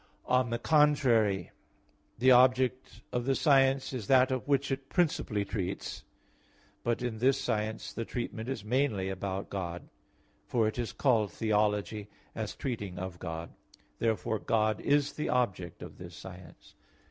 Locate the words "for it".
10.47-10.79